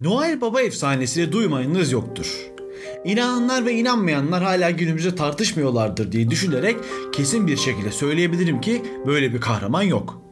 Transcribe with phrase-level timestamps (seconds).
[0.00, 2.50] Noel Baba efsanesini duymayanınız yoktur.
[3.04, 6.76] İnananlar ve inanmayanlar hala günümüzde tartışmıyorlardır diye düşünerek
[7.12, 10.22] kesin bir şekilde söyleyebilirim ki böyle bir kahraman yok.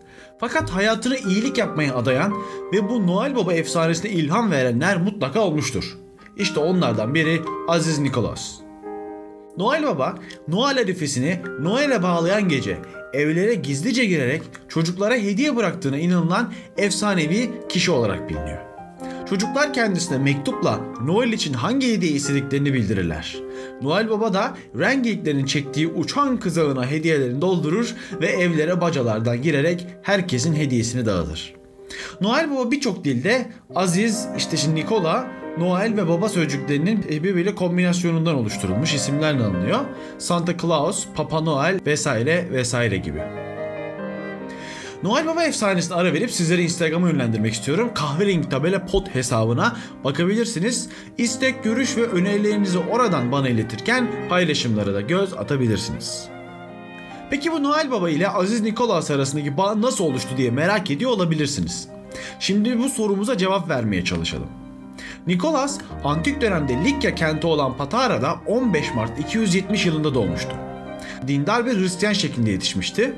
[0.40, 2.35] Fakat hayatını iyilik yapmaya adayan
[2.72, 5.99] ve bu Noel Baba efsanesine ilham verenler mutlaka olmuştur.
[6.37, 8.53] İşte onlardan biri Aziz Nikolas.
[9.57, 10.15] Noel Baba,
[10.49, 12.79] Noel arifesini Noel'e bağlayan gece
[13.12, 18.73] evlere gizlice girerek çocuklara hediye bıraktığına inanılan efsanevi kişi olarak biliniyor.
[19.29, 23.36] Çocuklar kendisine mektupla Noel için hangi hediye istediklerini bildirirler.
[23.82, 31.07] Noel Baba da rengeliklerin çektiği uçan kızağına hediyelerini doldurur ve evlere bacalardan girerek herkesin hediyesini
[31.07, 31.54] dağıtır.
[32.20, 35.27] Noel Baba birçok dilde Aziz, işte şimdi Nikola,
[35.58, 39.80] Noel ve Baba sözcüklerinin birbiriyle kombinasyonundan oluşturulmuş isimlerle anılıyor.
[40.19, 43.22] Santa Claus, Papa Noel vesaire vesaire gibi.
[45.05, 47.91] Noel Baba efsanesine ara verip sizleri Instagram'a yönlendirmek istiyorum.
[47.94, 50.89] Kahverengi tabela pot hesabına bakabilirsiniz.
[51.19, 56.28] İstek, görüş ve önerilerinizi oradan bana iletirken paylaşımlara da göz atabilirsiniz.
[57.30, 61.88] Peki bu Noel Baba ile Aziz Nikolas arasındaki bağ nasıl oluştu diye merak ediyor olabilirsiniz.
[62.41, 64.48] Şimdi bu sorumuza cevap vermeye çalışalım.
[65.27, 70.56] Nikolas, antik dönemde Likya kenti olan Patara'da 15 Mart 270 yılında doğmuştu.
[71.28, 73.14] Dindar bir Hristiyan şeklinde yetişmişti.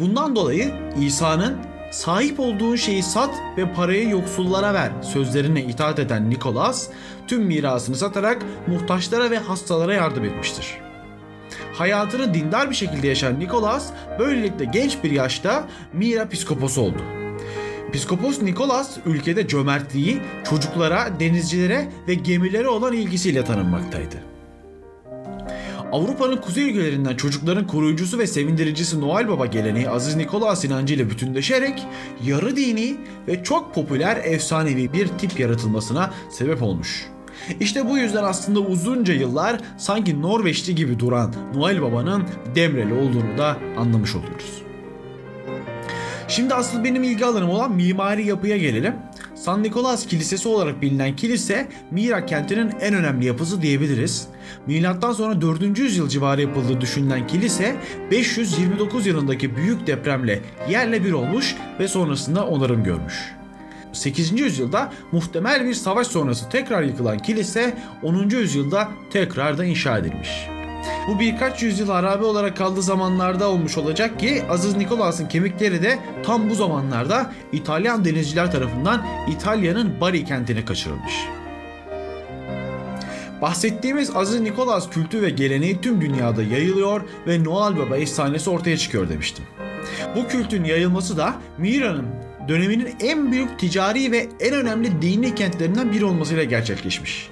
[0.00, 1.56] Bundan dolayı İsa'nın
[1.90, 6.88] sahip olduğun şeyi sat ve parayı yoksullara ver sözlerine itaat eden Nikolas
[7.26, 10.66] tüm mirasını satarak muhtaçlara ve hastalara yardım etmiştir.
[11.74, 17.02] Hayatını dindar bir şekilde yaşayan Nikolas böylelikle genç bir yaşta Mira piskoposu oldu.
[17.92, 20.20] Piskopos Nikolas ülkede cömertliği,
[20.50, 24.29] çocuklara, denizcilere ve gemilere olan ilgisiyle tanınmaktaydı.
[25.92, 31.86] Avrupa'nın kuzey ülkelerinden çocukların koruyucusu ve sevindiricisi Noel Baba geleneği Aziz Nikolas inancıyla bütünleşerek
[32.24, 32.96] yarı dini
[33.28, 37.06] ve çok popüler efsanevi bir tip yaratılmasına sebep olmuş.
[37.60, 43.56] İşte bu yüzden aslında uzunca yıllar sanki Norveçli gibi duran Noel Baba'nın Demreli olduğunu da
[43.78, 44.62] anlamış oluyoruz.
[46.28, 48.94] Şimdi asıl benim ilgi alanım olan mimari yapıya gelelim.
[49.40, 54.28] San Nikolas Kilisesi olarak bilinen kilise Mira kentinin en önemli yapısı diyebiliriz.
[54.66, 55.78] Milattan sonra 4.
[55.78, 57.76] yüzyıl civarı yapıldığı düşünülen kilise
[58.10, 60.40] 529 yılındaki büyük depremle
[60.70, 63.32] yerle bir olmuş ve sonrasında onarım görmüş.
[63.92, 64.40] 8.
[64.40, 68.28] yüzyılda muhtemel bir savaş sonrası tekrar yıkılan kilise 10.
[68.28, 70.49] yüzyılda tekrar da inşa edilmiş.
[71.08, 76.50] Bu birkaç yüzyıl harabe olarak kaldığı zamanlarda olmuş olacak ki Aziz Nikolas'ın kemikleri de tam
[76.50, 81.14] bu zamanlarda İtalyan denizciler tarafından İtalya'nın Bari kentine kaçırılmış.
[83.42, 89.08] Bahsettiğimiz Aziz Nikolas kültü ve geleneği tüm dünyada yayılıyor ve Noel Baba efsanesi ortaya çıkıyor
[89.08, 89.44] demiştim.
[90.16, 92.06] Bu kültün yayılması da Mira'nın
[92.48, 97.30] döneminin en büyük ticari ve en önemli dini kentlerinden biri olmasıyla gerçekleşmiş.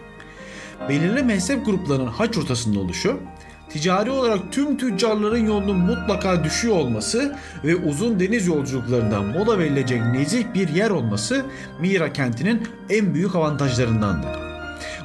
[0.89, 3.21] Belirli mezhep gruplarının haç ortasında oluşu,
[3.71, 10.45] ticari olarak tüm tüccarların yolunun mutlaka düşüyor olması ve uzun deniz yolculuklarından mola verilecek nezih
[10.55, 11.45] bir yer olması
[11.81, 14.27] Mira kentinin en büyük avantajlarındandı.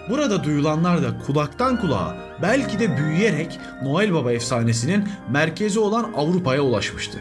[0.10, 7.20] Burada duyulanlar da kulaktan kulağa belki de büyüyerek Noel Baba efsanesinin merkezi olan Avrupa'ya ulaşmıştı.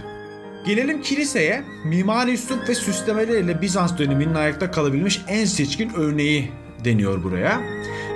[0.66, 1.64] Gelelim kiliseye.
[1.84, 6.52] Mimari üslup ve süslemeleriyle Bizans döneminin ayakta kalabilmiş en seçkin örneği
[6.84, 7.60] deniyor buraya.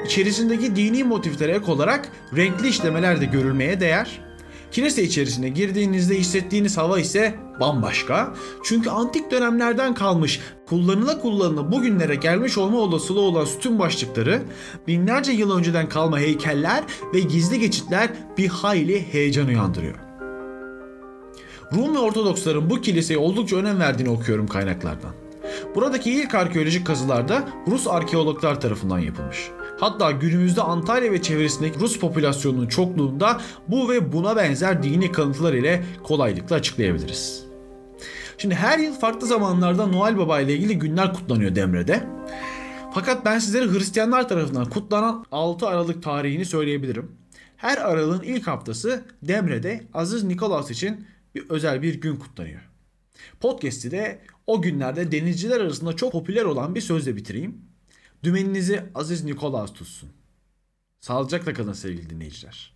[0.06, 4.20] İçerisindeki dini motiflere ek olarak renkli işlemeler de görülmeye değer.
[4.72, 8.34] Kilise içerisine girdiğinizde hissettiğiniz hava ise bambaşka.
[8.64, 14.42] Çünkü antik dönemlerden kalmış, kullanıla kullanıla bugünlere gelmiş olma olasılığı olan sütun başlıkları,
[14.86, 16.84] binlerce yıl önceden kalma heykeller
[17.14, 19.94] ve gizli geçitler bir hayli heyecan uyandırıyor.
[21.72, 25.12] Rum ve Ortodoksların bu kiliseye oldukça önem verdiğini okuyorum kaynaklardan.
[25.74, 29.50] Buradaki ilk arkeolojik kazılar da Rus arkeologlar tarafından yapılmış.
[29.80, 35.84] Hatta günümüzde Antalya ve çevresindeki Rus popülasyonunun çokluğunda bu ve buna benzer dini kanıtlar ile
[36.02, 37.44] kolaylıkla açıklayabiliriz.
[38.38, 42.06] Şimdi her yıl farklı zamanlarda Noel Baba ile ilgili günler kutlanıyor Demre'de.
[42.94, 47.12] Fakat ben sizlere Hristiyanlar tarafından kutlanan 6 Aralık tarihini söyleyebilirim.
[47.56, 52.60] Her aralığın ilk haftası Demre'de Aziz Nikolas için bir özel bir gün kutlanıyor.
[53.40, 57.60] Podcast'i de o günlerde denizciler arasında çok popüler olan bir sözle bitireyim.
[58.22, 60.10] Dümeninizi Aziz Nikolas tutsun.
[61.00, 62.75] Sağlıcakla kalın sevgili dinleyiciler.